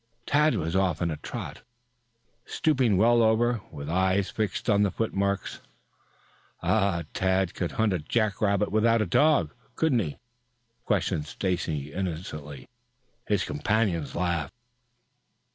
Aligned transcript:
Tad 0.25 0.55
was 0.55 0.75
off 0.75 0.99
on 0.99 1.11
a 1.11 1.17
trot, 1.17 1.61
stooping 2.43 2.97
well 2.97 3.21
over, 3.21 3.61
with 3.69 3.87
eyes 3.87 4.31
fixed 4.31 4.67
on 4.67 4.81
the 4.81 4.89
foot 4.89 5.13
marks. 5.13 5.61
"Tad 6.63 7.53
could 7.53 7.73
hunt 7.73 8.07
jack 8.09 8.41
rabbits 8.41 8.71
without 8.71 9.03
a 9.03 9.05
dog, 9.05 9.53
couldn't 9.75 9.99
he?" 9.99 10.17
questioned 10.85 11.27
Stacy 11.27 11.93
innocently. 11.93 12.67
His 13.27 13.43
companions 13.43 14.15
laughed. 14.15 14.55